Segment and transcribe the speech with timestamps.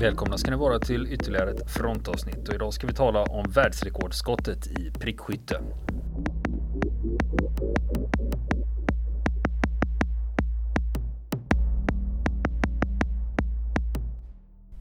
[0.00, 4.66] Välkomna ska ni vara till ytterligare ett frontavsnitt och idag ska vi tala om världsrekordskottet
[4.66, 5.60] i prickskytte.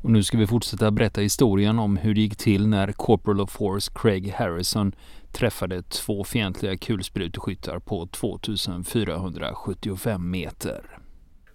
[0.02, 3.52] Och nu ska vi fortsätta berätta historien om hur det gick till när Corporal of
[3.52, 4.92] Force Craig Harrison
[5.32, 10.99] träffade två fientliga kulspruteskyttar på 2475 meter.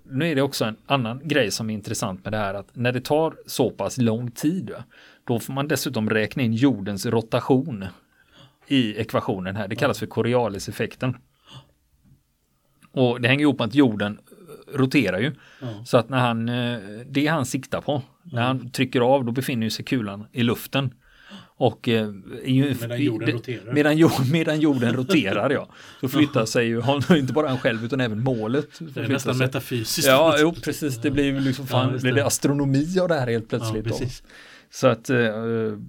[0.07, 2.93] Nu är det också en annan grej som är intressant med det här att när
[2.93, 4.75] det tar så pass lång tid
[5.25, 7.85] då får man dessutom räkna in jordens rotation
[8.67, 9.69] i ekvationen här.
[9.69, 11.17] Det kallas för Corioliseffekten.
[12.93, 14.19] Och det hänger ihop med att jorden
[14.75, 15.33] roterar ju.
[15.61, 15.85] Ja.
[15.85, 19.69] Så att när han, eh, det han siktar på, när han trycker av då befinner
[19.69, 20.95] sig kulan i luften.
[21.65, 22.11] Och, eh,
[22.45, 23.73] ju, medan jorden roterar.
[23.73, 25.69] Medan, medan jorden roterar ja.
[26.01, 26.83] Så flyttar sig ju,
[27.19, 28.69] inte bara han själv utan även målet.
[28.79, 29.47] Det är nästan sig.
[29.47, 30.09] metafysiskt.
[30.09, 30.97] Ja, jo, precis.
[30.97, 33.87] Det blir ju liksom, fan, ja, blir det astronomi av det här helt plötsligt.
[33.87, 34.07] Ja,
[34.71, 35.17] så att, eh,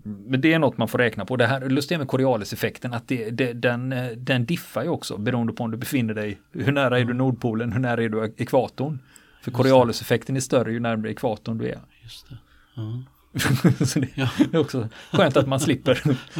[0.03, 1.35] men det är något man får räkna på.
[1.35, 5.53] Det här lustiga med Corioliseffekten, att det, det, den, eh, den diffar ju också beroende
[5.53, 8.99] på om du befinner dig, hur nära är du Nordpolen, hur nära är du ekvatorn?
[9.41, 11.79] För Corioliseffekten är större ju närmare ekvatorn du är.
[12.03, 12.37] Just det.
[12.75, 13.03] Ja.
[13.85, 14.29] så det, ja.
[14.53, 15.95] är också skönt att man slipper,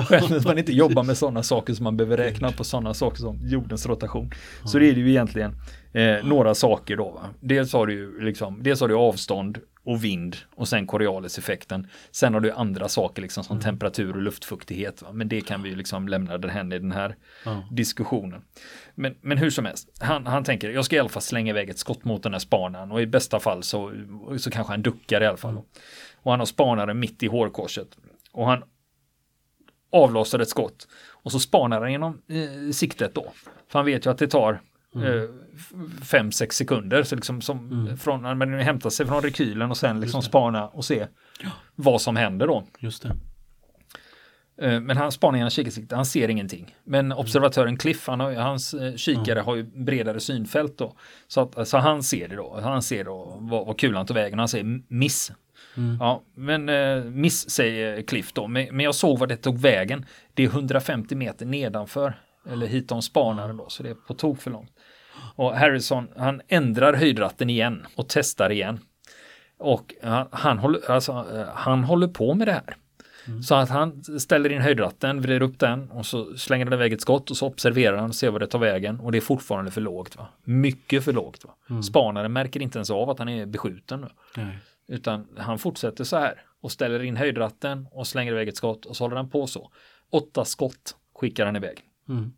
[0.05, 3.17] skönt att man inte jobbar med sådana saker som man behöver räkna på sådana saker
[3.17, 4.31] som jordens rotation.
[4.65, 5.55] Så det är det ju egentligen
[5.93, 7.11] eh, några saker då.
[7.11, 7.29] Va?
[7.39, 11.88] Dels har du liksom, dels har du avstånd och vind och sen Corioliseffekten.
[12.11, 13.63] Sen har du andra saker liksom som mm.
[13.63, 15.01] temperatur och luftfuktighet.
[15.01, 15.11] Va?
[15.11, 17.67] Men det kan vi liksom lämna därhän i den här ja.
[17.71, 18.41] diskussionen.
[18.95, 21.69] Men, men hur som helst, han, han tänker jag ska i alla fall slänga iväg
[21.69, 23.93] ett skott mot den här spanaren och i bästa fall så,
[24.38, 25.61] så kanske han duckar i alla fall.
[26.25, 27.97] Och han har spanaren mitt i hårkorset.
[28.31, 28.63] Och han
[29.91, 30.87] avlossar ett skott.
[31.09, 33.31] Och så spanar han genom eh, siktet då.
[33.67, 34.61] För han vet ju att det tar
[34.94, 36.31] 5-6 mm.
[36.31, 37.03] sekunder.
[37.03, 37.97] Så liksom som mm.
[37.97, 41.07] från, men hämta sig från rekylen och sen liksom spana och se
[41.44, 41.50] ja.
[41.75, 42.63] vad som händer då.
[42.79, 43.16] Just det.
[44.61, 46.75] Eh, men han spanar genom kikarsikte, han ser ingenting.
[46.83, 47.17] Men mm.
[47.17, 50.95] observatören Cliff, han har, hans eh, kikare har ju bredare synfält då.
[51.27, 54.39] Så, att, så han ser det då, han ser då vad, vad kulan tog vägen,
[54.39, 55.31] han säger miss.
[55.78, 55.97] Mm.
[56.00, 60.06] Ja, men eh, miss säger Cliff då, men, men jag såg vad det tog vägen.
[60.34, 62.13] Det är 150 meter nedanför,
[62.50, 64.72] eller hit om spanaren då, så det är på tok för långt.
[65.36, 68.80] Och Harrison, han ändrar höjdratten igen och testar igen.
[69.58, 72.75] Och han, han, håller, alltså, eh, han håller på med det här.
[73.28, 73.44] Mm.
[73.44, 77.02] Så att han ställer in höjdratten, vrider upp den och så slänger han iväg ett
[77.02, 79.72] skott och så observerar han och ser vad det tar vägen och det är fortfarande
[79.72, 80.16] för lågt.
[80.16, 80.28] Va?
[80.44, 81.46] Mycket för lågt.
[81.46, 81.56] Va?
[81.69, 81.84] Mm.
[81.84, 84.06] Spanaren märker inte ens av att han är beskjuten.
[84.88, 88.97] Utan han fortsätter så här och ställer in höjdratten och slänger iväg ett skott och
[88.97, 89.72] så håller han på så.
[90.09, 91.81] Åtta skott skickar han iväg.
[92.09, 92.34] Mm.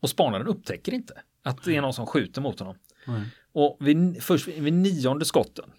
[0.00, 2.76] Och spanaren upptäcker inte att det är någon som skjuter mot honom.
[3.06, 3.22] Mm.
[3.52, 5.72] Och vid, först vid nionde skotten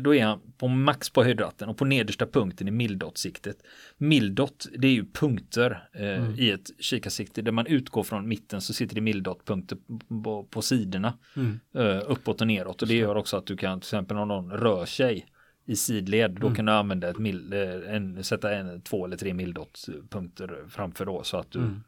[0.00, 3.56] då är han på max på höjdratten och på nedersta punkten i mildot-siktet.
[3.96, 6.34] Mildot, det är ju punkter eh, mm.
[6.38, 9.78] i ett kikarsikte där man utgår från mitten så sitter det mildot-punkter
[10.24, 11.60] på, på sidorna mm.
[11.74, 14.50] eh, uppåt och neråt och det gör också att du kan till exempel om någon
[14.50, 15.26] rör sig
[15.66, 16.56] i sidled då mm.
[16.56, 21.22] kan du använda ett mil, eh, en, sätta en, två eller tre mildot-punkter framför då
[21.22, 21.80] så att du mm.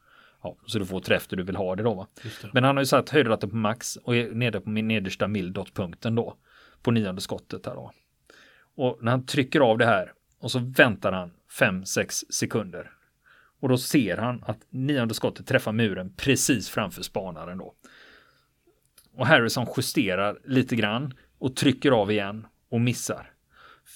[0.42, 2.06] Ja, så du får träff där du vill ha det då.
[2.22, 2.50] Det.
[2.52, 6.14] Men han har ju satt höjdratten på max och är nere på min nedersta mildot-punkten
[6.14, 6.36] då.
[6.82, 7.92] På nionde skottet här då.
[8.74, 12.90] Och när han trycker av det här och så väntar han 5-6 sekunder.
[13.60, 17.74] Och då ser han att nionde skottet träffar muren precis framför spanaren då.
[19.14, 23.32] Och Harrison justerar lite grann och trycker av igen och missar.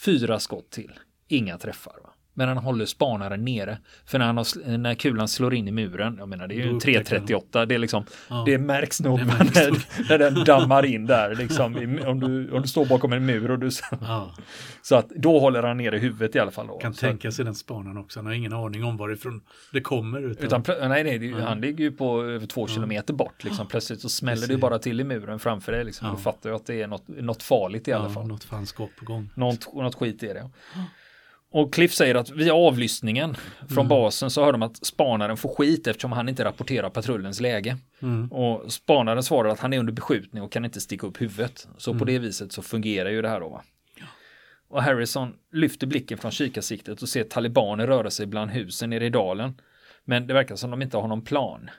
[0.05, 1.99] Fyra skott till, inga träffar.
[2.03, 2.11] Va?
[2.35, 3.79] Men han håller spanaren nere.
[4.07, 6.81] För när, han har, när kulan slår in i muren, jag menar det är ju
[6.81, 8.43] 338, det, är liksom, ja.
[8.47, 11.35] det märks nog det märks när, när den dammar in där.
[11.35, 13.71] Liksom, om, du, om du står bakom en mur och du...
[14.01, 14.35] Ja.
[14.83, 16.67] Så att då håller han nere huvudet i alla fall.
[16.67, 16.79] Då.
[16.79, 19.41] Kan så tänka sig den spanaren också, han har ingen aning om varifrån
[19.73, 20.23] det kommer.
[20.23, 21.45] Utan, utan nej, nej ja.
[21.47, 23.45] han ligger ju på över två kilometer bort.
[23.45, 23.67] Liksom.
[23.67, 25.85] Plötsligt så smäller det bara till i muren framför dig.
[25.85, 26.15] Liksom.
[26.17, 28.27] Du fattar ju att det är något, något farligt i alla fall.
[28.27, 29.31] Något fanskap på gång.
[29.35, 30.51] Något, något skit i det.
[31.55, 33.37] Och Cliff säger att via avlyssningen
[33.69, 33.89] från mm.
[33.89, 37.77] basen så hör de att spanaren får skit eftersom han inte rapporterar patrullens läge.
[38.03, 38.33] Mm.
[38.33, 41.69] Och spanaren svarar att han är under beskjutning och kan inte sticka upp huvudet.
[41.79, 41.99] Så mm.
[41.99, 43.49] på det viset så fungerar ju det här då.
[43.49, 43.63] Va?
[44.69, 49.11] Och Harrison lyfter blicken från kikarsiktet och ser talibaner röra sig bland husen nere i
[49.11, 49.61] dalen.
[50.05, 51.71] Men det verkar som de inte har någon plan.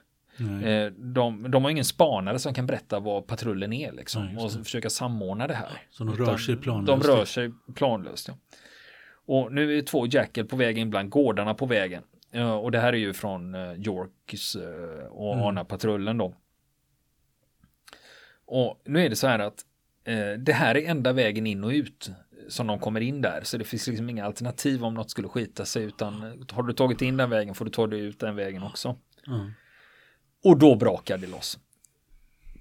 [0.64, 4.52] Eh, de, de har ingen spanare som kan berätta vad patrullen är liksom, Nej, och
[4.52, 5.82] försöka samordna det här.
[5.92, 7.04] Så de rör sig planlöst?
[7.04, 8.28] De rör sig planlöst.
[8.28, 8.34] Ja.
[9.26, 12.04] Och nu är två Jackal på väg in bland gårdarna på vägen.
[12.62, 15.46] Och det här är ju från eh, Yorks eh, och mm.
[15.46, 16.34] Arna-patrullen då.
[18.46, 19.66] Och nu är det så här att
[20.04, 22.12] eh, det här är enda vägen in och ut
[22.48, 23.42] som de kommer in där.
[23.44, 27.02] Så det finns liksom inga alternativ om något skulle skita sig utan har du tagit
[27.02, 28.98] in den vägen får du ta dig ut den vägen också.
[29.28, 29.52] Mm.
[30.44, 31.60] Och då brakar det loss.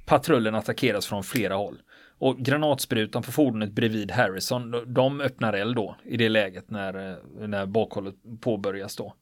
[0.06, 1.82] Patrullen attackeras från flera håll.
[2.18, 7.48] Och granatsprutan på fordonet bredvid Harrison, de öppnar eld då i det läget när, eh,
[7.48, 9.14] när bakhållet påbörjas då.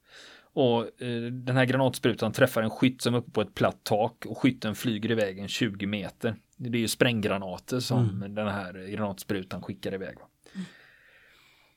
[0.53, 4.25] Och eh, den här granatsprutan träffar en skytt som är uppe på ett platt tak
[4.25, 6.35] och skytten flyger iväg en 20 meter.
[6.57, 8.35] Det är ju spränggranater som mm.
[8.35, 10.15] den här granatsprutan skickar iväg.
[10.55, 10.65] Mm.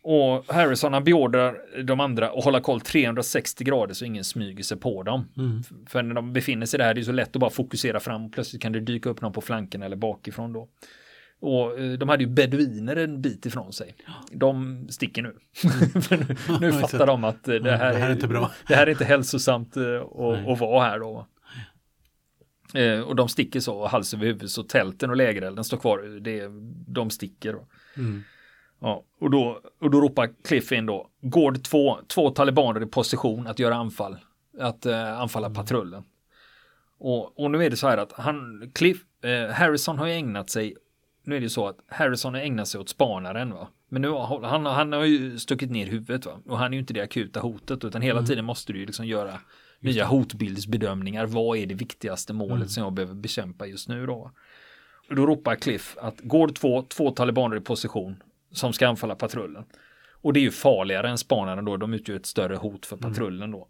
[0.09, 4.77] Och Harrison han beordrar de andra att hålla koll 360 grader så ingen smyger sig
[4.77, 5.29] på dem.
[5.37, 5.63] Mm.
[5.87, 8.33] För när de befinner sig där det är så lätt att bara fokusera fram och
[8.33, 10.69] plötsligt kan det dyka upp någon på flanken eller bakifrån då.
[11.41, 13.97] Och eh, de hade ju beduiner en bit ifrån sig.
[14.33, 15.37] De sticker nu.
[16.11, 18.51] nu, nu fattar de att eh, det här, det här är inte bra.
[18.69, 21.27] Det här är inte hälsosamt eh, att, att vara här då.
[23.07, 26.21] Och de sticker så hals över huvud så tälten och lägerelden står kvar.
[26.21, 26.49] Det,
[26.87, 27.53] de sticker.
[27.53, 27.67] Då.
[27.97, 28.23] Mm.
[28.81, 31.11] Ja, och, då, och då ropar Cliff in då.
[31.21, 34.17] Gård två, två talibaner i position att göra anfall.
[34.59, 35.55] Att uh, anfalla mm.
[35.55, 36.05] patrullen.
[36.99, 40.51] Och, och nu är det så här att han, Cliff, eh, Harrison har ju ägnat
[40.51, 40.77] sig
[41.27, 43.69] nu är det så att Harrison har ägnat sig åt spanaren va.
[43.89, 46.33] Men nu har han, han har ju stuckit ner huvudet va.
[46.47, 48.27] Och han är ju inte det akuta hotet utan hela mm.
[48.27, 49.41] tiden måste du ju liksom göra
[49.81, 51.27] nya hotbildsbedömningar.
[51.27, 52.69] Vad är det viktigaste målet mm.
[52.69, 54.31] som jag behöver bekämpa just nu då?
[55.09, 58.23] Och då ropar Cliff att går två, två talibaner i position
[58.53, 59.65] som ska anfalla patrullen.
[60.11, 61.77] Och det är ju farligare än spanaren då.
[61.77, 63.11] De utgör ett större hot för mm.
[63.11, 63.69] patrullen då.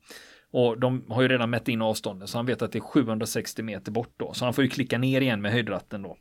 [0.51, 3.63] Och de har ju redan mätt in avståndet så han vet att det är 760
[3.63, 4.33] meter bort då.
[4.33, 6.17] Så han får ju klicka ner igen med höjdratten då.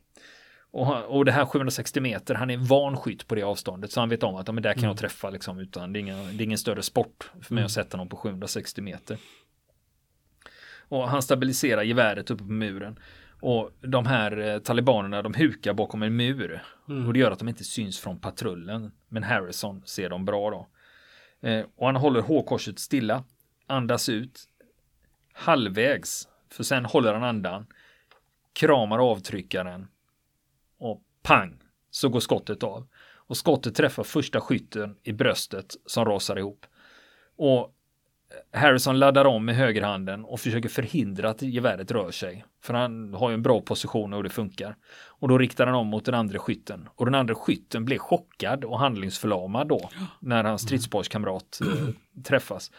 [0.76, 4.08] Och, och det här 760 meter, han är van skytt på det avståndet så han
[4.08, 4.88] vet om att ja, men där kan mm.
[4.88, 7.66] jag träffa liksom utan det är, ingen, det är ingen större sport för mig mm.
[7.66, 9.18] att sätta någon på 760 meter.
[10.88, 12.98] Och han stabiliserar geväret uppe på muren.
[13.40, 16.62] Och de här eh, talibanerna de hukar bakom en mur.
[16.88, 17.06] Mm.
[17.06, 18.92] Och det gör att de inte syns från patrullen.
[19.08, 20.68] Men Harrison ser dem bra då.
[21.48, 23.24] Eh, och han håller hårkorset stilla.
[23.66, 24.44] Andas ut.
[25.32, 26.28] Halvvägs.
[26.50, 27.66] För sen håller han andan.
[28.52, 29.86] Kramar avtryckaren
[30.78, 31.58] och pang
[31.90, 32.86] så går skottet av.
[33.28, 36.66] Och skottet träffar första skytten i bröstet som rasar ihop.
[37.36, 37.72] Och
[38.52, 42.44] Harrison laddar om med högerhanden och försöker förhindra att geväret rör sig.
[42.62, 44.76] För han har ju en bra position och det funkar.
[45.06, 46.88] Och då riktar han om mot den andra skytten.
[46.94, 49.90] Och den andra skytten blir chockad och handlingsförlamad då.
[50.20, 51.88] När hans stridsparskamrat eh,
[52.24, 52.70] träffas.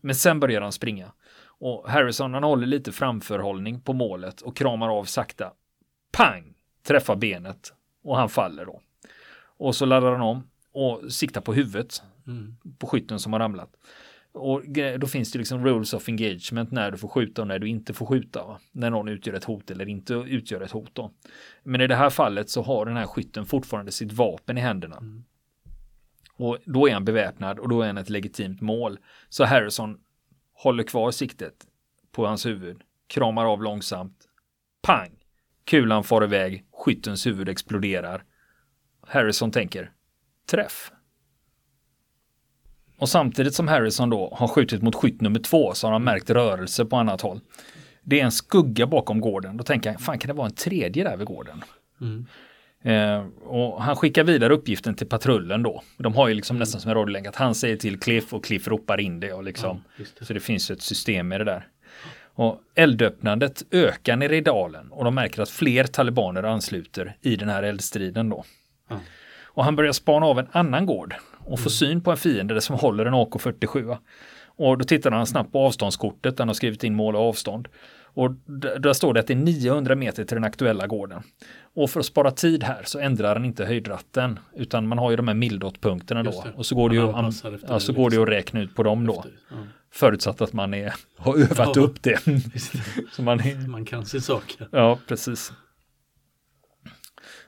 [0.00, 1.12] Men sen börjar han springa.
[1.44, 5.52] Och Harrison han håller lite framförhållning på målet och kramar av sakta.
[6.12, 6.54] Pang!
[6.82, 8.80] Träffar benet och han faller då.
[9.56, 12.56] Och så laddar han om och siktar på huvudet mm.
[12.78, 13.76] på skytten som har ramlat.
[14.32, 14.62] Och
[14.98, 17.94] då finns det liksom rules of engagement när du får skjuta och när du inte
[17.94, 18.44] får skjuta.
[18.44, 18.58] Va?
[18.72, 20.90] När någon utgör ett hot eller inte utgör ett hot.
[20.92, 21.10] Då.
[21.62, 24.96] Men i det här fallet så har den här skytten fortfarande sitt vapen i händerna.
[24.96, 25.24] Mm.
[26.36, 28.98] Och då är han beväpnad och då är han ett legitimt mål.
[29.28, 29.98] Så Harrison
[30.52, 31.66] håller kvar siktet
[32.12, 34.28] på hans huvud, kramar av långsamt,
[34.82, 35.21] pang!
[35.64, 38.24] Kulan far iväg, skyttens huvud exploderar.
[39.06, 39.90] Harrison tänker
[40.50, 40.92] träff.
[42.98, 46.30] Och samtidigt som Harrison då har skjutit mot skytt nummer två så har han märkt
[46.30, 47.40] rörelse på annat håll.
[48.02, 49.56] Det är en skugga bakom gården.
[49.56, 51.64] Då tänker han, fan kan det vara en tredje där vid gården?
[52.00, 52.26] Mm.
[52.82, 55.82] Eh, och han skickar vidare uppgiften till patrullen då.
[55.98, 56.60] De har ju liksom mm.
[56.60, 59.32] nästan som en radiolänk att han säger till Cliff och Cliff ropar in det.
[59.32, 60.24] Och liksom, ja, det.
[60.24, 61.68] Så det finns ett system i det där.
[62.34, 67.48] Och eldöppnandet ökar nere i dalen och de märker att fler talibaner ansluter i den
[67.48, 68.44] här eldstriden då.
[68.90, 69.02] Mm.
[69.44, 71.70] Och han börjar spana av en annan gård och får mm.
[71.70, 73.96] syn på en fiende som håller en AK47.
[74.56, 77.68] Och då tittar han snabbt på avståndskortet, han har skrivit in mål och avstånd.
[78.14, 78.30] Och
[78.80, 81.22] där står det att det är 900 meter till den aktuella gården.
[81.74, 85.16] Och för att spara tid här så ändrar han inte höjdratten utan man har ju
[85.16, 86.44] de här mildot-punkterna då.
[86.56, 87.00] Och så går det ju,
[87.68, 89.24] ja, så går det att räkna ut på dem då.
[89.50, 89.56] Ja.
[89.90, 92.20] Förutsatt att man är, har övat ja, upp det.
[93.12, 94.58] så man, är, man kan sin sak.
[94.70, 95.52] Ja, precis.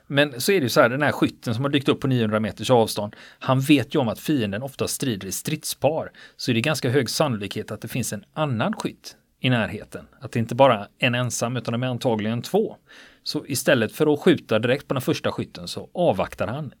[0.07, 2.07] Men så är det ju så här, den här skytten som har dykt upp på
[2.07, 6.55] 900 meters avstånd, han vet ju om att fienden ofta strider i stridspar, så är
[6.55, 10.07] det ganska hög sannolikhet att det finns en annan skytt i närheten.
[10.19, 12.77] Att det inte bara är en ensam, utan de är antagligen två.
[13.23, 16.73] Så istället för att skjuta direkt på den första skytten så avvaktar han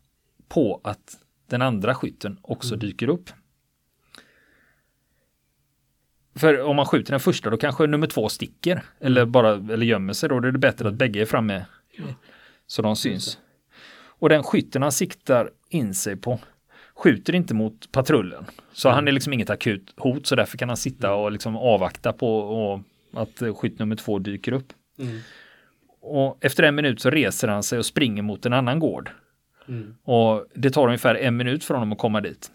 [0.47, 1.17] på att
[1.49, 2.79] den andra skytten också mm.
[2.79, 3.29] dyker upp.
[6.35, 9.31] För om man skjuter den första då kanske nummer två sticker eller mm.
[9.31, 10.39] bara eller gömmer sig då.
[10.39, 11.65] Då är det bättre att bägge är framme
[12.67, 13.39] så de syns.
[14.17, 16.39] Och den skytten han siktar in sig på
[16.95, 18.45] skjuter inte mot patrullen.
[18.73, 18.95] Så mm.
[18.95, 22.83] han är liksom inget akut hot så därför kan han sitta och liksom avvakta på
[23.13, 24.73] att skytt nummer två dyker upp.
[24.99, 25.19] Mm.
[26.01, 29.09] Och efter en minut så reser han sig och springer mot en annan gård.
[29.67, 29.95] Mm.
[30.03, 32.51] Och det tar ungefär en minut för honom att komma dit.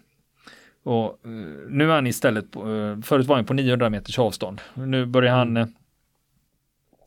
[0.83, 1.31] Och eh,
[1.69, 4.61] nu är han istället på, eh, förut var han på 900 meters avstånd.
[4.75, 5.67] Nu börjar han, eh,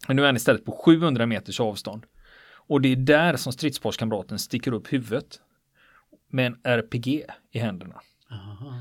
[0.07, 2.05] nu är han istället på 700 meters avstånd.
[2.67, 5.39] Och det är där som stridsparskamraten sticker upp huvudet
[6.33, 8.01] med en RPG i händerna.
[8.31, 8.73] Aha.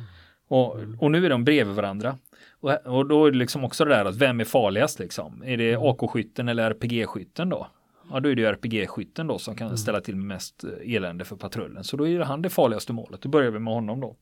[0.49, 2.19] Och, och nu är de bredvid varandra.
[2.51, 5.43] Och, och då är det liksom också det där att vem är farligast liksom?
[5.47, 7.67] Är det AK-skytten eller RPG-skytten då?
[8.11, 11.37] Ja, då är det ju RPG-skytten då som kan ställa till mest eh, elände för
[11.37, 11.85] patrullen.
[11.85, 13.23] Så då är han det farligaste målet.
[13.23, 14.17] Då börjar vi med honom då.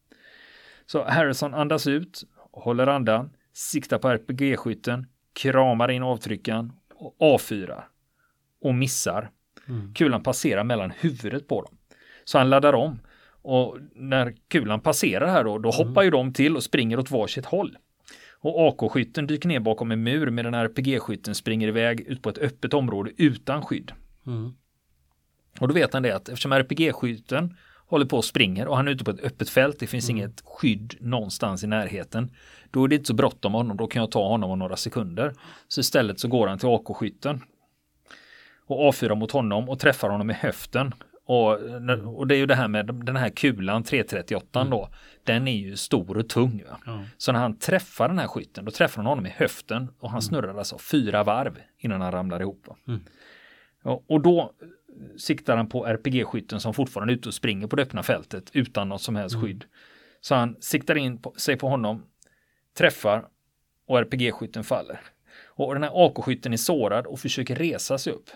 [0.87, 2.23] Så Harrison andas ut,
[2.53, 7.89] håller andan, siktar på RPG-skytten, kramar in avtryckaren och avfyrar.
[8.61, 9.31] Och missar.
[9.69, 9.95] Mm.
[9.95, 11.77] Kulan passerar mellan huvudet på dem.
[12.25, 12.99] Så han laddar om.
[13.43, 17.47] Och när kulan passerar här då, då hoppar ju de till och springer åt varsitt
[17.47, 17.79] håll.
[18.43, 22.75] Och AK-skytten dyker ner bakom en mur medan RPG-skytten springer iväg ut på ett öppet
[22.75, 23.93] område utan skydd.
[24.27, 24.53] Mm.
[25.61, 27.57] Och då vet han det att eftersom RPG-skytten
[27.87, 30.43] håller på och springer och han är ute på ett öppet fält, det finns inget
[30.45, 32.31] skydd någonstans i närheten.
[32.71, 35.35] Då är det inte så bråttom honom, då kan jag ta honom om några sekunder.
[35.69, 37.41] Så istället så går han till AK-skytten
[38.67, 40.95] och avfyrar mot honom och träffar honom i höften.
[41.31, 41.53] Och,
[42.19, 44.89] och det är ju det här med den här kulan 338 då.
[45.25, 46.63] Den är ju stor och tung.
[46.87, 47.05] Ja.
[47.17, 50.23] Så när han träffar den här skytten, då träffar han honom i höften och han
[50.23, 52.69] snurrar alltså fyra varv innan han ramlar ihop.
[52.89, 53.01] Mm.
[53.85, 54.53] Ja, och då
[55.19, 58.89] siktar han på RPG-skytten som fortfarande är ute och springer på det öppna fältet utan
[58.89, 59.65] något som helst skydd.
[60.21, 62.03] Så han siktar in på, sig på honom,
[62.79, 63.25] träffar
[63.87, 65.01] och RPG-skytten faller.
[65.47, 68.31] Och den här AK-skytten är sårad och försöker resa sig upp.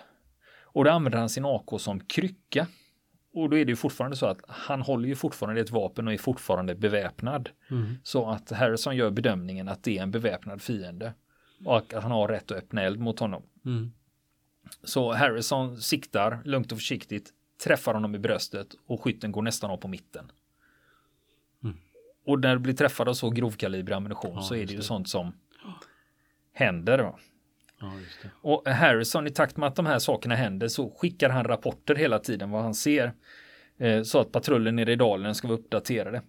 [0.62, 2.66] Och då använder han sin AK som krycka.
[3.34, 6.12] Och då är det ju fortfarande så att han håller ju fortfarande ett vapen och
[6.14, 7.50] är fortfarande beväpnad.
[7.70, 7.94] Mm.
[8.02, 11.14] Så att Harrison gör bedömningen att det är en beväpnad fiende.
[11.64, 13.42] Och att han har rätt att öppna eld mot honom.
[13.64, 13.92] Mm.
[14.84, 17.30] Så Harrison siktar lugnt och försiktigt,
[17.64, 20.32] träffar honom i bröstet och skytten går nästan av på mitten.
[21.62, 21.76] Mm.
[22.26, 24.84] Och när du blir träffad av så grovkalibrig ammunition Ja, så är det ju det.
[24.84, 25.32] sånt som
[26.52, 26.98] händer.
[26.98, 27.18] Va?
[28.22, 28.28] Ja.
[28.40, 32.18] Och Harrison i takt med att de här sakerna händer så skickar han rapporter hela
[32.18, 33.12] tiden vad han ser.
[33.78, 36.22] Eh, så att patrullen nere i dalen ska vara uppdaterade.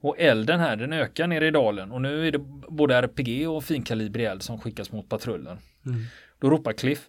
[0.00, 3.64] Och elden här den ökar nere i dalen och nu är det både RPG och
[3.64, 5.58] finkalibrig eld som skickas mot patrullen.
[5.86, 6.00] Mm.
[6.38, 7.08] Då ropar Cliff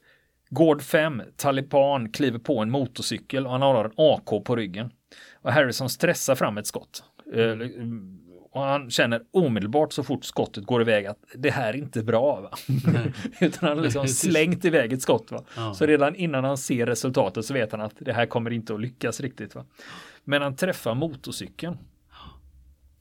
[0.49, 4.91] Gård 5, taliban kliver på en motorcykel och han har en AK på ryggen.
[5.33, 7.03] Och Harrison stressar fram ett skott.
[7.33, 7.41] Eh,
[8.55, 12.41] Och han känner omedelbart så fort skottet går iväg att det här är inte bra.
[12.41, 12.51] Va?
[13.39, 15.31] Utan han har liksom slängt iväg ett skott.
[15.31, 15.43] Va?
[15.55, 15.73] Ja.
[15.73, 18.81] Så redan innan han ser resultatet så vet han att det här kommer inte att
[18.81, 19.55] lyckas riktigt.
[19.55, 19.65] Va?
[20.23, 21.77] Men han träffar motorcykeln.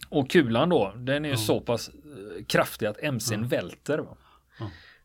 [0.08, 3.98] Och kulan då, den är ju så pass eh, kraftig att MCn välter.
[3.98, 4.16] Va?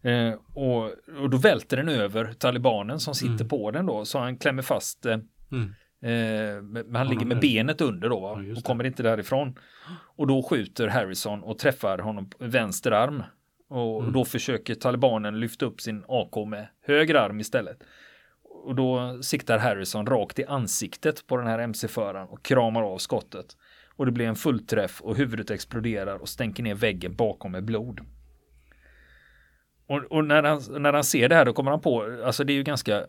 [0.09, 0.83] Eh, och,
[1.21, 5.05] och då välter den över talibanen som sitter på den då, så han klämmer fast
[5.05, 5.17] eh,
[5.51, 5.73] Mm.
[6.01, 8.31] Eh, men han ligger med benet under då va?
[8.57, 9.59] Och kommer inte därifrån.
[10.15, 13.23] Och då skjuter Harrison och träffar honom på vänster arm.
[13.69, 14.13] Och Mm.
[14.13, 17.83] då försöker talibanen lyfta upp sin AK med höger arm istället.
[18.43, 23.57] Och då siktar Harrison rakt i ansiktet på den här MC-föraren och kramar av skottet.
[23.95, 27.99] Och det blir en fullträff och huvudet exploderar och stänker ner väggen bakom med blod.
[29.87, 32.53] Och, och när, han, när han ser det här då kommer han på, alltså det
[32.53, 33.05] är ju ganska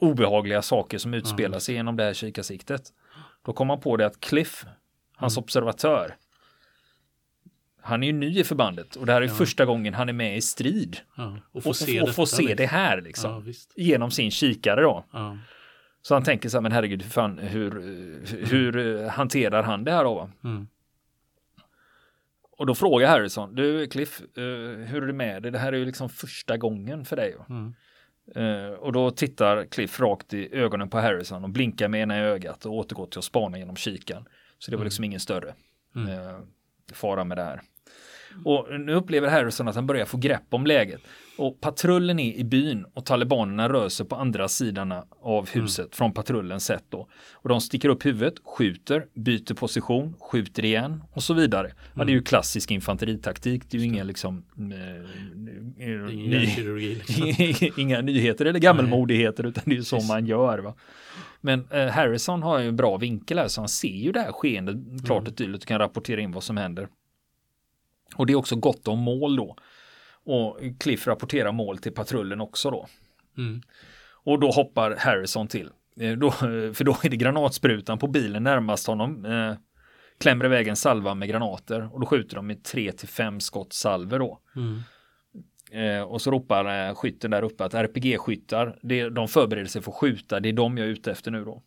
[0.00, 2.82] obehagliga saker som utspelar sig genom det här kikarsiktet.
[3.42, 4.66] Då kom han på det att Cliff,
[5.16, 6.16] hans observatör,
[7.82, 10.36] han är ju ny i förbandet och det här är första gången han är med
[10.36, 10.96] i strid.
[11.16, 11.38] Ja.
[11.50, 13.44] Och Och, få och, se, och få detta, se det här liksom.
[13.46, 13.52] Ja.
[13.76, 15.04] Genom sin kikare då.
[15.12, 15.38] Ja.
[16.02, 17.70] Så han tänker så här, men herregud, hur, fan, hur,
[18.46, 20.30] hur, eh, hanterar han det här då?
[20.44, 20.68] Mm.
[22.56, 24.42] Och då frågar Harrison, du Cliff, eh,
[24.86, 25.52] hur är det med dig?
[25.52, 27.36] Det här är ju liksom första gången för dig.
[27.38, 27.74] va?" Mm.
[28.34, 32.66] Eh, och då tittar Cliff rakt i ögonen på Harrison och blinkar med ena ögat
[32.66, 34.28] och återgår till att spana genom kikan.
[34.58, 35.54] Så det var liksom ingen större
[35.96, 36.08] Mm.
[36.08, 36.38] eh,
[36.92, 37.60] fara med det här.
[38.44, 41.00] Och nu upplever Harrison att han börjar få grepp om läget.
[41.38, 46.12] Och patrullen är i byn och talibanerna rör sig på andra sidan av huset från
[46.12, 47.08] patrullens sätt då.
[47.32, 51.72] Och de sticker upp huvudet, skjuter, byter position, skjuter igen och så vidare.
[51.94, 53.62] Ja, det är ju klassisk infanteritaktik.
[53.70, 54.64] Det är ju inga liksom eh,
[55.78, 57.72] ny- liksom.
[57.82, 60.58] Inga nyheter eller gammelmodigheter utan det är ju så man gör.
[60.58, 60.74] Va?
[61.40, 64.32] Men eh, Harrison har ju en bra vinkel här så han ser ju det här
[64.32, 64.76] skeendet
[65.06, 66.88] klart och tydligt och kan rapportera in vad som händer.
[68.16, 69.56] Och det är också gott om mål då.
[70.24, 72.86] Och Cliff rapporterar mål till patrullen också då.
[73.38, 73.62] Mm.
[74.24, 75.70] Och då hoppar Harrison till.
[76.00, 79.24] Eh, Då, för då är det granatsprutan på bilen närmast honom.
[79.24, 79.54] Eh,
[80.18, 83.72] klämmer iväg en salva med granater och då skjuter de med tre till fem skott
[83.72, 84.40] salver då.
[84.56, 84.80] Mm.
[85.72, 89.90] Eh, och så ropar eh, skytten där uppe att RPG-skyttar, det, de förbereder sig för
[89.90, 91.62] att skjuta, det är de jag är ute efter nu då.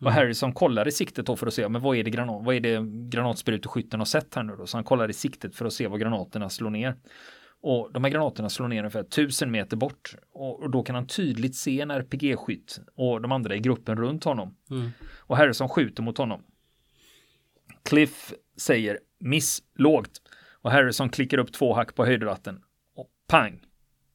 [0.00, 2.54] Och Harrison kollar i siktet då för att se, men vad är det, granat, vad
[2.54, 4.66] är det granatspruteskytten har sett här nu då?
[4.66, 6.96] Så han kollar i siktet för att se vad granaterna slår ner.
[7.60, 10.14] Och de här granaterna slår ner ungefär tusen meter bort.
[10.32, 14.24] Och, och då kan han tydligt se en RPG-skytt och de andra i gruppen runt
[14.24, 14.56] honom.
[14.70, 14.90] Mm.
[15.16, 16.42] Och Harrison skjuter mot honom.
[17.82, 20.22] Cliff säger miss lågt.
[20.62, 22.62] Och Harrison klickar upp två hack på höjdratten.
[22.96, 23.60] Och pang!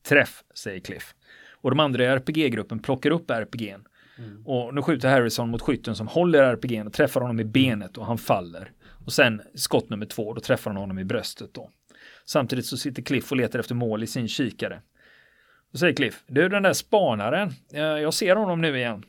[0.03, 1.15] Träff, säger Cliff.
[1.51, 3.85] Och de andra i RPG-gruppen plockar upp RPGn.
[4.23, 4.41] Mm.
[4.45, 8.05] Och nu skjuter Harrison mot skytten som håller RPGn och träffar honom i benet och
[8.05, 8.71] han faller.
[9.05, 11.69] Och sen skott nummer två, då träffar han honom i bröstet då.
[12.25, 14.81] Samtidigt så sitter Cliff och letar efter mål i sin kikare.
[15.71, 19.03] Då säger Cliff, du den där spanaren, eh, jag ser honom nu igen.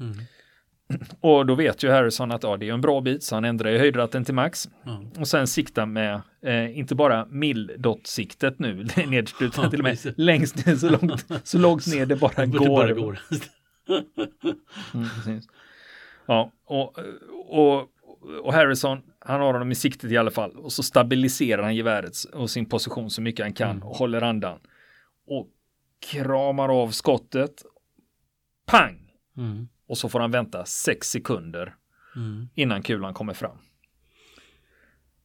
[0.00, 0.16] Mm.
[1.20, 3.70] Och då vet ju Harrison att ja, det är en bra bit, så han ändrar
[3.70, 4.68] ju höjdratten till max.
[4.84, 5.04] Ja.
[5.18, 10.14] Och sen siktar med, eh, inte bara mill-dot-siktet nu, nedst utan Ja, till och med
[10.16, 12.66] längst ner så långt, så långt ner det bara Det går.
[12.68, 13.18] bara går.
[13.88, 15.48] Mm, precis.
[16.26, 16.98] Ja, och,
[17.48, 17.88] och,
[18.42, 20.56] och Harrison, han har honom i siktet i alla fall.
[20.56, 23.82] Och så stabiliserar han geväret och sin position så mycket han kan Mm.
[23.82, 24.58] och håller andan.
[25.26, 25.48] Och
[26.10, 27.62] kramar av skottet.
[28.66, 29.10] Pang!
[29.36, 29.68] Mm.
[29.86, 31.74] Och så får han vänta sex sekunder
[32.16, 32.48] Mm.
[32.54, 33.56] innan kulan kommer fram.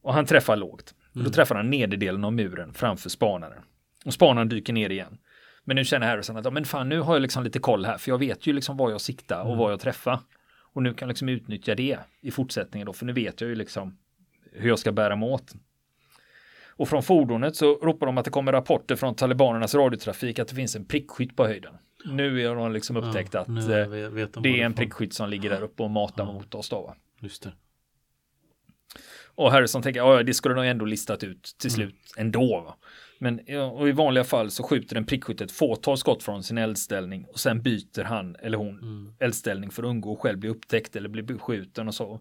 [0.02, 0.94] Och han träffar lågt.
[1.12, 3.62] Då träffar han nederdelen av muren framför spanaren.
[4.04, 5.18] Och spanaren dyker ner igen.
[5.68, 8.10] Men nu känner Harrison att men fan, nu har jag liksom lite koll här, för
[8.10, 10.20] jag vet ju liksom var jag siktar och var jag träffar.
[10.72, 13.54] Och nu kan jag liksom utnyttja det i fortsättningen då, för nu vet jag ju
[13.56, 13.98] liksom
[14.52, 15.52] hur jag ska bära mig åt.
[16.68, 20.54] Och från fordonet så ropar de att det kommer rapporter från talibanernas radiotrafik att det
[20.54, 21.74] finns en prickskytt på höjden.
[22.04, 23.54] Nu har de liksom upptäckt Ja, att eh,
[23.88, 26.32] vet- vet de det är en prickskytt som ligger där uppe och matar Ja.
[26.32, 26.82] mot oss då.
[26.82, 26.94] Va?
[27.20, 27.52] Just det.
[29.34, 31.74] Och Harrison tänker, ja det skulle de ändå listat ut till Mm.
[31.74, 32.60] slut ändå.
[32.60, 32.76] Va?
[33.18, 33.40] Men
[33.88, 37.62] i vanliga fall så skjuter en prickskytt ett fåtal skott från sin eldställning och sen
[37.62, 39.12] byter han eller hon Mm.
[39.18, 42.20] eldställning för att undgå att själv bli upptäckt eller bli beskjuten och så.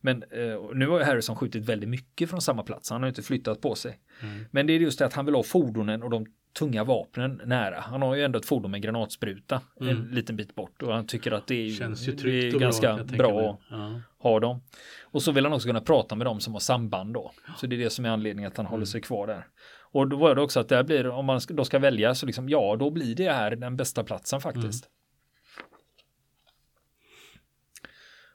[0.00, 2.90] Men eh, nu har Harrison skjutit väldigt mycket från samma plats.
[2.90, 3.98] Han har inte flyttat på sig.
[4.22, 4.44] Mm.
[4.50, 6.26] Men det är just det att han vill ha fordonen och de
[6.58, 7.80] tunga vapnen nära.
[7.80, 10.10] Han har ju ändå ett fordon med granatspruta en Mm.
[10.10, 13.16] liten bit bort och han tycker att det är, Känns ju det är ganska bra.
[13.16, 14.00] bra, att Ja.
[14.18, 14.60] ha dem.
[15.02, 17.32] Och så vill han också kunna prata med dem som har samband då.
[17.58, 18.70] Så det är det som är anledningen att han Mm.
[18.70, 19.46] håller sig kvar där.
[19.90, 22.48] Och då var det också att där blir, om man då ska välja så liksom,
[22.48, 24.88] ja, då blir det här den bästa platsen faktiskt.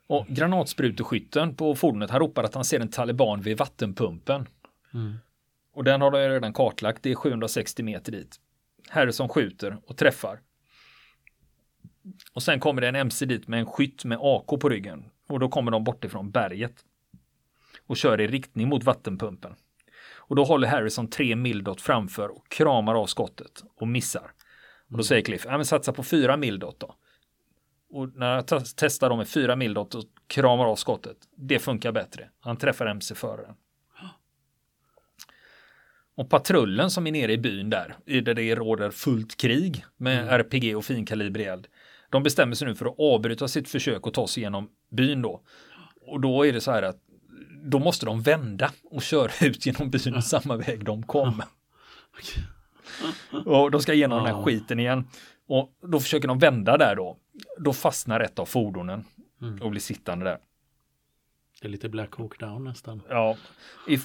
[0.07, 4.47] Och granatspruteskytten på fordonet, han ropar att han ser en taliban vid vattenpumpen.
[4.93, 5.17] Mm.
[5.73, 8.39] Och den har de redan kartlagt, det är 760 meter dit.
[8.89, 10.39] Harrison skjuter och träffar.
[12.33, 15.05] Och sen kommer det en MC dit med en skytt med AK på ryggen.
[15.27, 16.85] Och då kommer de bort ifrån berget.
[17.87, 19.55] Och kör i riktning mot vattenpumpen.
[20.31, 24.31] Och då håller Harrison tre mildot framför och kramar av skottet och missar.
[24.91, 26.95] Och då säger Cliff, ja men satsa på fyra mildot då.
[27.89, 31.91] Och när jag te- testar dem med fyra mildot och kramar av skottet, det funkar
[31.91, 32.29] bättre.
[32.39, 33.55] Han träffar MC-föraren.
[36.15, 40.77] Och patrullen som är nere i byn där, där det råder fullt krig med RPG
[40.77, 41.67] och finkalibrig eld.
[42.09, 45.41] De bestämmer sig nu för att avbryta sitt försök och ta sig igenom byn då.
[46.01, 46.99] Och då är det så här att
[47.61, 51.41] då måste de vända och köra ut genom byn samma väg de kom.
[53.45, 55.07] Och de ska igenom den här skiten igen.
[55.47, 57.17] Och då försöker de vända där då.
[57.57, 59.03] Då fastnar ett av fordonen
[59.41, 59.61] Mm.
[59.61, 60.37] och blir sittande där.
[61.61, 63.01] Det är lite Black Hawk Down nästan.
[63.09, 63.37] Ja,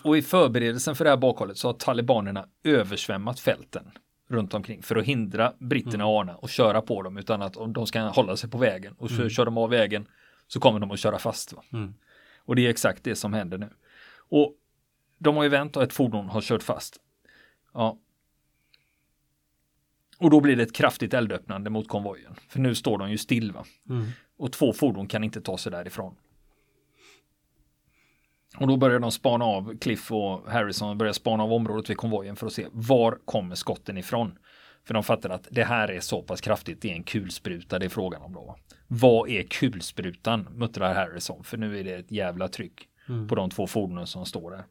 [0.02, 3.90] och i förberedelsen för det här bakhållet så har talibanerna översvämmat fälten
[4.28, 7.86] runt omkring för att hindra britterna och ana och köra på dem utan att de
[7.86, 10.06] ska hålla sig på vägen och så kör de av vägen
[10.46, 11.54] så kommer de att köra fast.
[11.72, 11.94] Mm.
[12.46, 13.70] Och det är exakt det som händer nu.
[14.28, 14.54] Och
[15.18, 16.96] de har ju vänt och ett fordon har kört fast.
[17.74, 17.98] Ja.
[20.18, 22.34] Och då blir det ett kraftigt eldöppnande mot konvojen.
[22.48, 23.52] För nu står de ju still.
[23.88, 24.06] Mm.
[24.36, 26.16] Och två fordon kan inte ta sig därifrån.
[28.56, 32.36] Och då börjar de spana av, Cliff och Harrison börjar spana av området vid konvojen
[32.36, 34.38] för att se var kommer skotten ifrån.
[34.86, 37.84] För de fattar att det här är så pass kraftigt, det är en kulspruta det
[37.86, 38.56] är frågan om då.
[38.88, 40.48] Vad är kulsprutan?
[40.54, 43.28] muttrar Harrison, för nu är det ett jävla tryck Mm.
[43.28, 44.64] på de två fordonen som står där.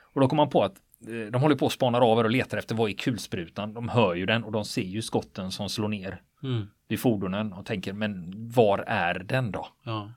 [0.00, 0.74] Och då kommer man på att
[1.08, 3.74] eh, de håller på att spana av och letar efter vad är kulsprutan.
[3.74, 6.66] De hör ju den och de ser ju skotten som slår ner Mm.
[6.88, 9.68] vid fordonen och tänker men var är den då?
[9.82, 10.12] Ja.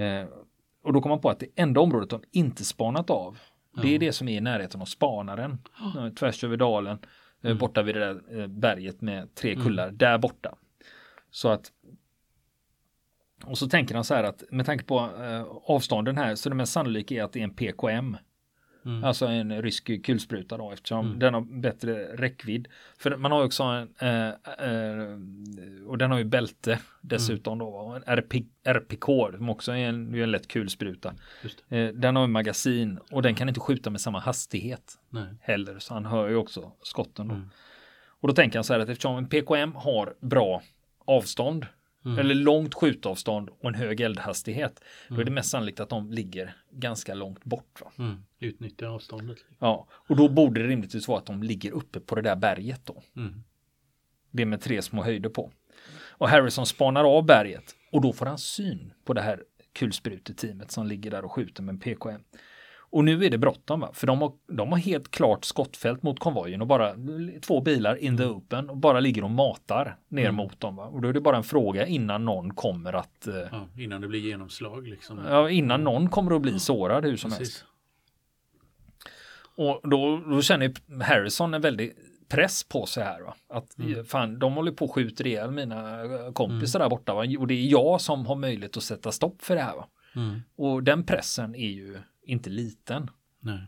[0.00, 0.26] Eh,
[0.84, 3.38] och då kommer man på att det enda området de inte spanat av
[3.82, 3.98] det är Ja.
[3.98, 5.58] det som är i närheten av spanaren.
[6.18, 6.98] Tvärs över dalen.
[7.42, 7.58] Eh, Mm.
[7.58, 9.90] Borta vid det där eh, berget med tre kullar.
[9.90, 10.54] Där borta.
[11.30, 11.72] Så att
[13.44, 16.54] och så tänker han så här att med tanke på eh, avstånden här så det
[16.54, 18.16] mest sannolika är att det är en PKM.
[18.84, 19.04] Mm.
[19.04, 21.18] Alltså en rysk kulspruta då eftersom Mm.
[21.18, 22.68] den har bättre räckvidd.
[22.98, 25.18] För man har också en, eh, eh,
[25.86, 27.66] och den har ju bälte dessutom då.
[27.66, 31.14] Och en RP, RPK som också är en, en lätt kulspruta.
[31.68, 35.28] Eh, den har ju magasin och den kan inte skjuta med samma hastighet Nej.
[35.40, 35.78] heller.
[35.78, 37.34] Så han hör ju också skotten då.
[37.34, 37.50] Mm.
[38.20, 40.62] Och då tänker han så här att eftersom en PKM har bra
[41.04, 41.66] avstånd
[42.04, 42.18] Mm.
[42.18, 44.80] eller långt skjutavstånd och en hög eldhastighet.
[45.08, 45.34] Då är det Mm.
[45.34, 47.80] mest sannolikt att de ligger ganska långt bort.
[47.80, 47.92] Va?
[47.98, 48.24] Mm.
[48.38, 49.38] Utnyttja avståndet.
[49.58, 52.80] Ja, och då borde det rimligtvis vara att de ligger uppe på det där berget
[52.86, 53.02] då.
[53.16, 53.42] Mm.
[54.30, 55.52] Det med tre små höjder på.
[56.08, 60.86] Och Harrison spanar av berget och då får han syn på det här kulspruteteamet som
[60.86, 62.20] ligger där och skjuter med en PKM.
[62.92, 63.90] Och nu är det bråttom, va?
[63.92, 66.94] för de har, de har helt klart skottfält mot konvojen och bara
[67.42, 70.34] två bilar in the open och bara ligger och matar ner Mm.
[70.34, 70.76] mot dem.
[70.76, 70.84] Va?
[70.86, 74.08] Och då är det bara en fråga innan någon kommer att, eh, Ja, innan det
[74.08, 75.20] blir genomslag liksom.
[75.28, 77.40] ja, innan någon kommer att bli sårad hur som helst.
[77.52, 77.64] Precis.
[79.56, 81.92] Och då, då känner ju Harrison en väldig
[82.28, 83.20] press på sig här.
[83.20, 83.34] Va?
[83.48, 84.04] Att Mm.
[84.04, 87.14] fan, de håller på och skjuter ihjäl mina eh, kompisar där borta.
[87.14, 87.24] Va?
[87.38, 89.76] Och det är jag som har möjlighet att sätta stopp för det här.
[89.76, 89.86] Va?
[90.16, 90.40] Mm.
[90.56, 91.98] Och den pressen är ju
[92.30, 93.10] inte liten.
[93.40, 93.66] Nej.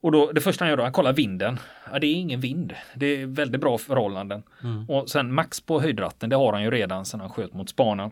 [0.00, 1.58] Och då, det första han gör då, han kollar vinden.
[1.92, 2.74] Ja, det är ingen vind.
[2.94, 4.42] Det är väldigt bra förhållanden.
[4.62, 4.90] Mm.
[4.90, 8.10] Och sen max på höjdratten, det har han ju redan sedan han sköt mot spanan.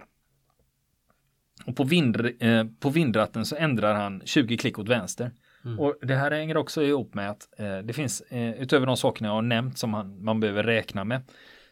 [1.66, 5.30] Och på, vind, eh, på vindratten så ändrar han 20 klick åt vänster.
[5.64, 5.80] Mm.
[5.80, 9.28] Och det här hänger också ihop med att eh, det finns, eh, utöver de sakerna
[9.28, 11.22] jag har nämnt som han, man behöver räkna med,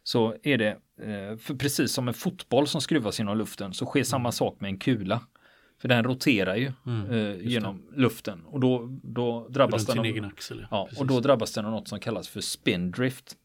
[0.03, 0.71] så är det,
[1.03, 4.69] eh, för precis som en fotboll som skruvas genom luften, så sker samma sak med
[4.69, 5.21] en kula.
[5.81, 10.05] För den roterar ju Mm, eh, genom luften och då, då drabbas Runt den av,
[10.05, 10.67] egen axel.
[10.71, 11.01] ja, precis.
[11.01, 13.37] och då drabbas den av något som kallas för spin drift.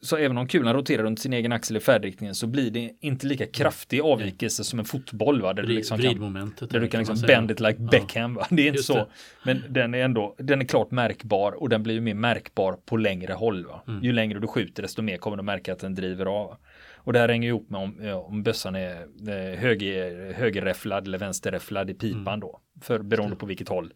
[0.00, 3.26] Så även om kulan roterar runt sin egen axel i färdriktningen så blir det inte
[3.26, 5.42] lika kraftig avvikelse som en fotboll.
[5.42, 5.52] Va?
[5.52, 7.78] Där du Vrid, liksom kan, där du kan liksom bend it like.
[7.80, 8.34] Beckham.
[8.34, 8.46] Va?
[8.50, 8.94] Det är inte Just så.
[8.94, 9.06] det.
[9.44, 12.96] Men den är ändå, den är klart märkbar och den blir ju mer märkbar på
[12.96, 13.66] längre håll.
[13.88, 14.04] Mm.
[14.04, 16.56] Ju längre du skjuter desto mer kommer du märka att den driver av.
[17.04, 21.90] Och det här hänger ihop med om, om bössan är eh, höger, högerräfflad eller vänsterräfflad
[21.90, 22.40] i pipan Mm.
[22.40, 22.60] då.
[22.80, 23.92] För beroende på vilket håll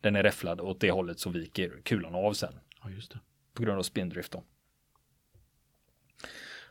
[0.00, 2.52] den är räfflad åt det hållet så viker kulan av sen
[2.84, 3.18] Ja, just det.
[3.54, 4.44] på grund av spindrift då.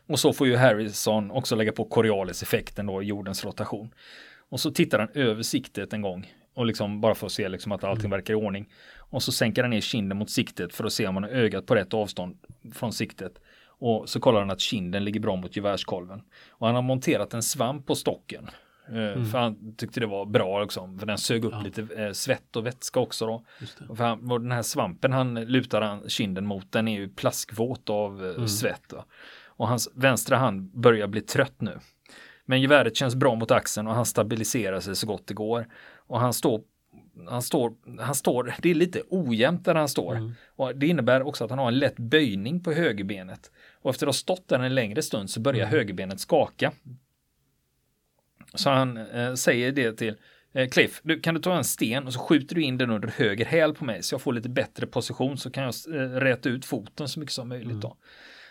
[0.06, 3.94] Och så får ju Harrison också lägga på Coriolis-effekten då jordens rotation.
[4.48, 7.72] Och så tittar han över siktet en gång och liksom bara för att se liksom
[7.72, 8.72] att allting verkar i ordning.
[8.96, 11.66] Och så sänker han ner kinden mot siktet för att se om han har ögat
[11.66, 12.38] på rätt avstånd
[12.74, 13.38] från siktet.
[13.80, 16.22] Och så kollar han att kinden ligger bra mot gevärskolven.
[16.50, 18.50] Och han har monterat en svamp på stocken.
[18.88, 21.60] Eh, För han tyckte det var bra liksom, för den sög upp Ja.
[21.60, 23.44] lite eh, svett och vätska också då.
[23.96, 28.34] För han, den här svampen han lutar han kinden mot, den är ju plaskvåt av
[28.38, 28.92] eh, svett.
[28.92, 29.04] Va?
[29.46, 31.78] Och hans vänstra hand börjar bli trött nu.
[32.44, 35.66] Men geväret känns bra mot axeln och han stabiliserar sig så gott det går.
[35.96, 36.60] Och han står,
[37.28, 40.16] han står, han står, det är lite ojämnt där han står.
[40.16, 40.32] Mm.
[40.56, 43.50] Och det innebär också att han har en lätt böjning på högerbenet.
[43.82, 46.72] Och efter att ha stått där en längre stund så börjar högerbenet skaka.
[48.54, 50.14] Så han eh, säger det till
[50.52, 53.08] eh, Cliff, du, kan du ta en sten och så skjuter du in den under
[53.08, 56.48] höger häl på mig så jag får lite bättre position så kan jag eh, räta
[56.48, 57.96] ut foten så mycket som möjligt då.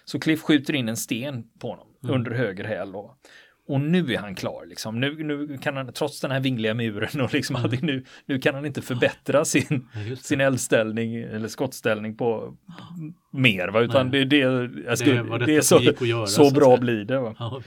[0.06, 3.18] Så Cliff skjuter in en sten på honom under höger häl då.
[3.69, 4.99] Och nu är han klar liksom.
[4.99, 8.55] Nu, nu kan han, trots den här vingliga muren och liksom allting, nu, nu kan
[8.55, 10.15] han inte förbättra sin, det.
[10.15, 12.58] sin eldställning eller skottställning på
[13.32, 14.38] mer va, utan det, det,
[14.86, 17.36] jag skulle, det, detta är så, göra, så så bra blir det va.
[17.39, 17.62] Ja.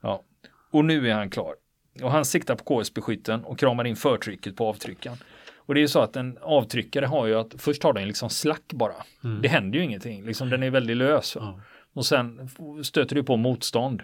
[0.00, 0.22] Ja,
[0.70, 1.54] och nu är han klar.
[2.02, 5.16] Och han siktar på KSB-skytten och kramar in förtrycket på avtryckaren.
[5.56, 8.30] Och det är ju så att en avtryckare har ju att först har den liksom
[8.30, 8.94] slack bara.
[9.42, 11.36] Det händer ju ingenting, liksom den är väldigt lös.
[11.40, 11.60] Ja.
[11.94, 12.50] Och sen
[12.82, 14.02] stöter du på motstånd.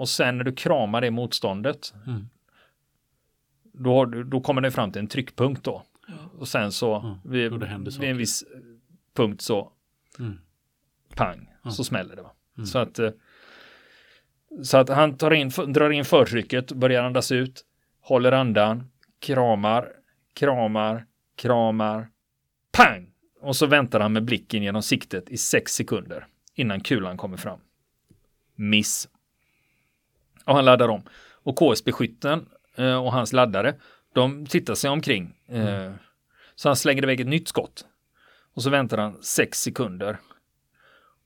[0.00, 1.94] Och sen när du kramar det motståndet.
[2.06, 2.28] Mm.
[3.72, 5.82] Då, har du, då kommer det fram till en tryckpunkt då.
[6.38, 8.44] Och sen så Ja, vid, vid en viss
[9.14, 9.72] punkt så
[10.18, 10.38] Mm.
[11.14, 11.70] pang Ja.
[11.70, 12.22] så smäller det.
[12.22, 12.32] Va?
[12.56, 12.66] Mm.
[12.66, 13.10] Så att eh,
[14.62, 17.64] så att han tar in, drar in förtrycket, börjar andas ut,
[18.00, 19.92] håller andan, kramar,
[20.34, 22.08] kramar, kramar,
[22.72, 23.10] pang!
[23.40, 27.60] Och så väntar han med blicken genom siktet i sex sekunder innan kulan kommer fram.
[28.54, 29.08] Miss.
[30.50, 31.02] Och han laddar om.
[31.42, 33.74] Och KSB-skytten eh, och hans laddare,
[34.14, 35.34] de tittar sig omkring.
[35.48, 35.92] Eh,
[36.54, 37.84] Så han slänger iväg ett nytt skott.
[38.54, 40.18] Och så väntar han sex sekunder.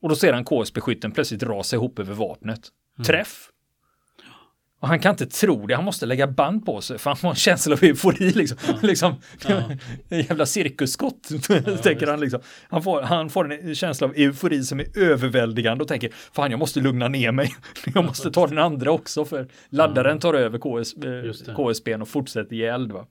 [0.03, 2.69] Och då ser han KSB-skytten plötsligt rasa ihop över vapnet.
[3.07, 3.51] Träff!
[4.81, 7.29] Och han kan inte tro det, han måste lägga band på sig för han får
[7.29, 8.59] en känsla av eufori liksom.
[8.83, 9.15] liksom
[9.49, 9.63] Ja.
[10.09, 11.23] jävla cirkusskott,
[11.83, 12.41] tänker han liksom.
[12.69, 16.59] Han får, han får en känsla av eufori som är överväldigande och tänker, fan jag
[16.61, 17.55] måste lugna ner mig.
[17.95, 22.57] Jag måste ta den andra också för laddaren tar över KS, eh, KSBn och fortsätter
[22.57, 22.93] ge eld.
[22.93, 23.07] Va?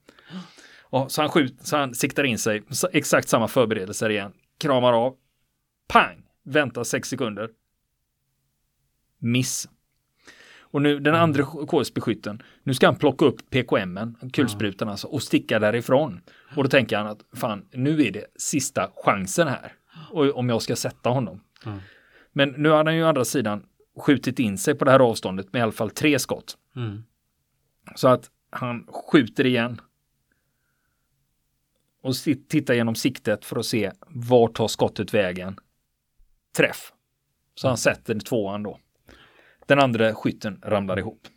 [0.82, 4.32] Och så han skjuter, så han siktar in sig, exakt samma förberedelser igen.
[4.60, 5.14] Kramar av.
[5.88, 6.24] Pang!
[6.46, 7.50] Väntar sex sekunder.
[9.20, 9.68] Miss.
[10.74, 15.60] Och nu den andra KSB-skytten, nu ska han plocka upp PKM, kulsprutan alltså, och sticka
[15.60, 16.22] därifrån.
[16.56, 19.74] Och då tänker han att fan, nu är det sista chansen här.
[20.10, 21.44] Och om jag ska sätta honom.
[21.66, 21.80] Mm.
[22.32, 23.66] Men nu har han ju å andra sidan
[23.98, 26.58] skjutit in sig på det här avståndet med i alla fall tre skott.
[26.76, 27.04] Mm.
[27.96, 29.82] Så att han skjuter igen.
[32.02, 32.14] Och
[32.50, 35.60] tittar genom siktet för att se var tar skottet vägen.
[36.58, 36.94] Träff.
[37.56, 38.80] Så han sätter tvåan då.
[39.68, 41.28] Den andra skytten ramlar ihop.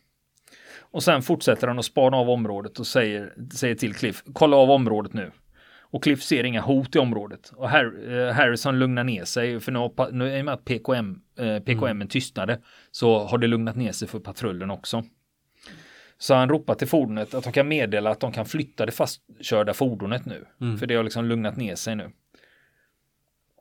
[0.78, 4.70] Och sen fortsätter han att spana av området och säger, säger till Cliff, kolla av
[4.70, 5.30] området nu.
[5.80, 7.52] Och Cliff ser inga hot i området.
[7.56, 11.20] Och eh, Harrison lugnar ner sig, för nu, har nu i och med att PKM,
[11.38, 12.60] eh, PKM tystnade
[12.90, 15.04] så har det lugnat ner sig för patrullen också.
[16.18, 19.74] Så han ropar till fordonet att de kan meddela att de kan flytta det fastkörda
[19.74, 20.46] fordonet nu.
[20.60, 20.78] Mm.
[20.78, 22.10] För det har liksom lugnat ner sig nu.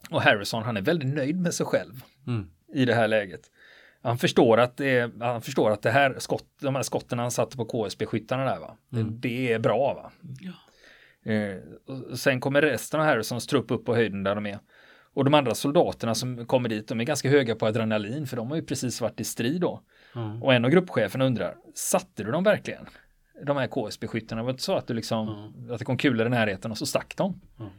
[0.09, 2.47] Och Harrison, han är väldigt nöjd med sig själv Mm.
[2.73, 3.41] i det här läget.
[4.05, 7.31] Han förstår att det, är, han förstår att det här skott, de här skotten han
[7.31, 10.11] satte på KSB-skyttarna där va, det, det är bra va.
[11.31, 11.57] Eh,
[12.11, 14.59] och sen kommer resten av Harrisons trupp upp på höjden där de är.
[15.13, 18.49] Och de andra soldaterna som kommer dit, de är ganska höga på adrenalin för de
[18.49, 19.81] har ju precis varit i strid då.
[20.13, 20.39] Ja.
[20.41, 22.85] Och en av gruppcheferna undrar, satte du dem verkligen?
[23.45, 26.29] De här KSB-skyttarna, var det inte så att du liksom, att det kom kulor i
[26.29, 27.41] närheten och så stack de?
[27.57, 27.69] Ja.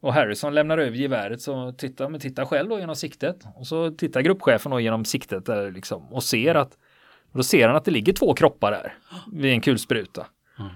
[0.00, 3.44] Och Harrison lämnar över geväret så tittar, men tittar själv då genom siktet.
[3.54, 6.72] Och så tittar gruppchefen då genom siktet där liksom och ser att,
[7.32, 8.94] och då ser han att det ligger två kroppar där
[9.32, 10.26] vid en kulspruta.
[10.58, 10.70] Ja.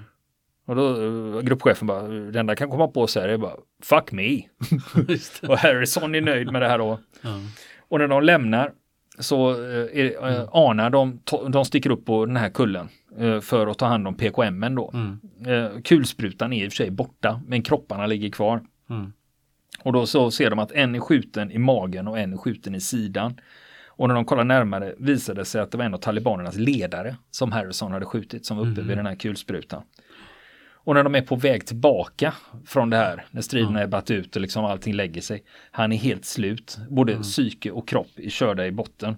[0.67, 4.13] Och då uh, gruppchefen bara, det enda kan komma på så här är bara, fuck
[4.13, 4.43] me.
[5.49, 6.99] Och Harrison är nöjd med det här då.
[7.23, 7.41] Ja.
[7.89, 8.73] Och när de lämnar
[9.19, 13.67] så eh, är, eh, anar de, de sticker upp på den här kullen eh, för
[13.67, 14.93] att ta hand om PKM då.
[14.95, 15.19] Mm.
[15.47, 18.61] Eh, kulsprutan är i och för sig borta, men kropparna ligger kvar.
[18.92, 19.12] Mm.
[19.83, 22.74] Och då så ser de att en är skjuten i magen och en är skjuten
[22.74, 23.40] i sidan.
[23.88, 27.16] Och när de kollar närmare visade det sig att det var en av talibanernas ledare
[27.31, 29.83] som Harrison hade skjutit som var uppe vid den här kulsprutan.
[30.85, 32.35] Och när de är på väg tillbaka
[32.66, 35.44] från det här, när striderna är batt ut och liksom allting lägger sig.
[35.70, 39.16] Han är helt slut, både psyke och kropp är körda i botten.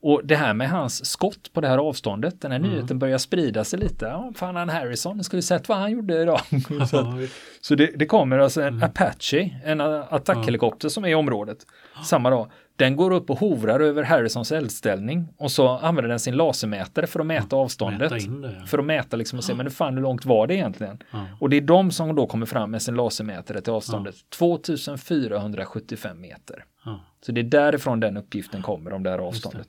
[0.00, 3.64] Och det här med hans skott på det här avståndet, den här nyheten börjar sprida
[3.64, 4.04] sig lite.
[4.04, 6.40] Ja, fan han Harrison, ska vi sett vad han gjorde idag?
[6.90, 7.14] Så att-
[7.60, 11.58] så det, det kommer alltså en Apache, en attackhelikopter som är i området
[12.04, 12.50] samma dag.
[12.76, 17.20] Den går upp och hovrar över Harrisons eldställning och så använder den sin lasermätare för
[17.20, 18.12] att mäta avståndet.
[18.12, 18.56] Mäta det.
[18.60, 18.66] ja.
[18.66, 21.02] För att mäta liksom och se, men hur fan hur långt var det egentligen?
[21.10, 21.26] Ja.
[21.40, 26.64] Och det är de som då kommer fram med sin lasermätare till avståndet 2475 meter.
[26.84, 27.00] Ja.
[27.26, 29.68] Så det är därifrån den uppgiften kommer om det här avståndet.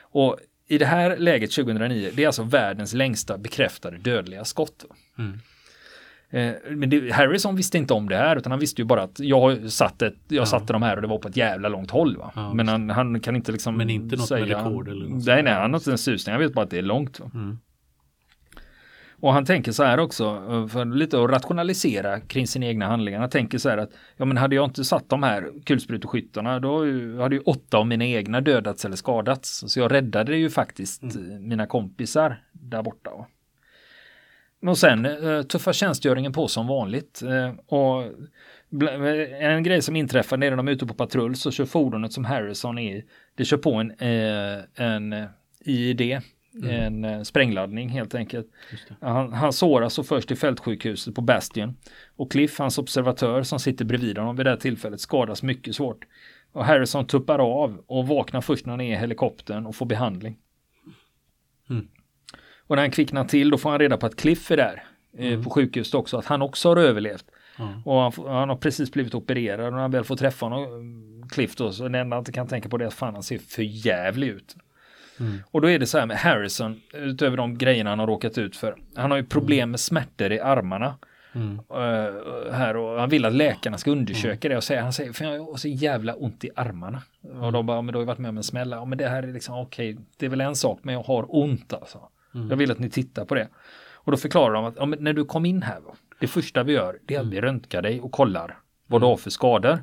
[0.00, 0.36] Och
[0.66, 4.84] i det här läget 2009, det är alltså världens längsta bekräftade dödliga skott.
[5.18, 5.40] Mm.
[6.30, 9.20] Eh, Men det, Harrison visste inte om det här utan han visste ju bara att
[9.20, 11.90] jag har satt ett, jag satte de här och det var på ett jävla långt
[11.90, 12.16] håll.
[12.34, 15.42] Ja, men han, han kan inte liksom Men inte något med rekord eller något Nej,
[15.42, 16.32] nej, han har inte en susning.
[16.32, 17.20] Han vet bara att det är långt.
[17.34, 17.58] Mm.
[19.20, 23.20] Och han tänker så här också, eh, för lite att rationalisera kring sina egna handlingar.
[23.20, 26.78] Han tänker så här att, ja men hade jag inte satt de här kulspruteskyttarna, då
[27.22, 29.64] hade ju åtta av mina egna dödats eller skadats.
[29.66, 33.10] Så jag räddade ju faktiskt eh, mina kompisar där borta.
[34.62, 37.22] Och sen eh, tuffar tjänstgöringen på som vanligt.
[37.22, 38.04] Eh, och
[38.70, 42.24] bl- en grej som inträffar när de är ute på patrull så kör fordonet som
[42.24, 45.26] Harrison är i, det kör på en, eh, en eh,
[45.60, 46.22] IED,
[46.64, 48.46] en eh, sprängladdning helt enkelt.
[49.00, 51.76] Han, han såras så först i fältsjukhuset på Bastion
[52.16, 56.04] och Cliff, hans observatör som sitter bredvid honom vid det här tillfället, skadas mycket svårt.
[56.52, 60.36] Och Harrison tuppar av och vaknar först när han är i helikoptern och får behandling.
[61.70, 61.88] Mm.
[62.70, 64.82] Och när han kvicknar till då får han reda på att Cliff är där
[65.18, 67.24] eh, på sjukhuset också, att han också har överlevt.
[67.58, 67.82] Ja.
[67.84, 71.56] Och han, han har precis blivit opererad och när han väl får träffa honom, Cliff
[71.56, 73.38] då, så det enda han inte kan tänka på det är att fan han ser
[73.38, 74.56] för jävlig ut.
[75.20, 75.38] Mm.
[75.50, 78.56] Och då är det så här med Harrison, utöver de grejerna han har råkat ut
[78.56, 78.76] för.
[78.94, 80.94] Han har ju problem med smärtor i armarna.
[81.32, 81.60] Mm.
[81.70, 85.24] eh, här och han vill att läkarna ska undersöka det och säga, han säger, för
[85.24, 87.02] jag har så jävla ont i armarna.
[87.40, 88.76] Och de bara, men du har ju varit med om en smälla.
[88.76, 91.26] Ja men det här är liksom okej, det är väl en sak, men jag har
[91.28, 92.08] ont alltså.
[92.32, 93.48] Jag vill att ni tittar på det.
[93.94, 95.80] Och då förklarar de att ja, när du kom in här,
[96.20, 99.16] det första vi gör, det är att vi röntgar dig och kollar vad du har
[99.16, 99.78] för skador.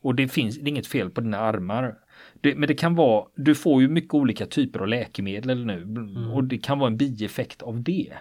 [0.00, 1.94] Och det finns det är inget fel på dina armar.
[2.40, 6.44] Det, men det kan vara, du får ju mycket olika typer av läkemedel nu och
[6.44, 8.12] det kan vara en bieffekt av det.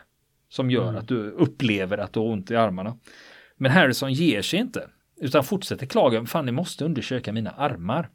[0.50, 2.98] Som gör att du upplever att du har ont i armarna.
[3.58, 4.90] Men Harrison ger sig inte.
[5.22, 8.10] Utan fortsätter klaga, fan ni måste undersöka mina armar.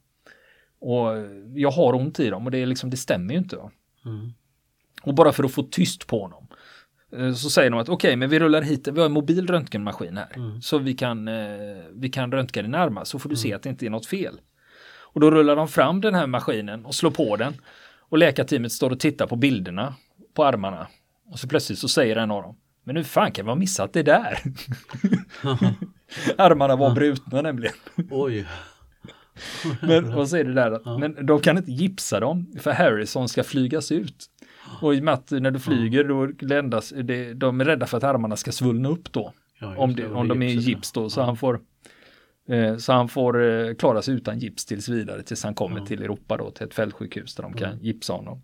[0.80, 1.08] Och
[1.54, 3.56] jag har ont i dem och det, är liksom, det stämmer ju inte.
[4.04, 4.32] Mm.
[5.02, 6.48] Och bara för att få tyst på honom
[7.16, 9.46] Eh, så säger de att okej, okay, men vi rullar hit, vi har en mobil
[9.46, 10.32] röntgenmaskin här.
[10.36, 10.62] Mm.
[10.62, 13.42] Så vi kan, eh, vi kan röntga din armar så får du mm.
[13.42, 14.40] se att det inte är något fel.
[15.00, 17.54] Och då rullar de fram den här maskinen och slår på den.
[17.98, 19.94] Och läkarteamet står och tittar på bilderna
[20.34, 20.88] på armarna.
[21.30, 23.92] Och så plötsligt så säger en av dem, men hur fan kan vi ha missat
[23.92, 24.38] det där?
[26.38, 27.74] Armarna var brutna nämligen.
[28.10, 28.46] Oj.
[29.80, 30.98] Men vad säger du där?
[30.98, 34.30] Men de kan inte gipsa dem för Harrison ska flygas ut.
[34.80, 37.96] Och i och med att när du flyger då ländas, det, de är rädda för
[37.96, 39.32] att armarna ska svullna upp då.
[39.60, 41.24] Ja, om, det, om de är i gips då, så ja.
[41.24, 41.60] han får
[42.48, 46.02] eh, så han får eh, klara sig utan gips tills vidare tills han kommer till
[46.02, 48.42] Europa då till ett fältsjukhus där de kan gipsa honom.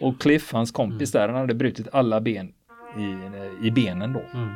[0.00, 1.20] Och Cliff, hans kompis mm.
[1.20, 2.52] där, han hade brutit alla ben
[2.98, 4.22] i, i benen då.
[4.34, 4.48] Mm.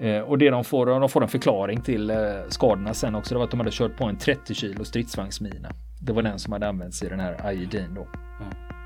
[0.00, 2.16] Eh, och det de får, de får en förklaring till eh,
[2.48, 5.68] skadorna sen också, det var att de hade kört på en 30 kilo stridsvagnsmina.
[6.00, 8.06] Det var den som hade använts i den här IEDn då.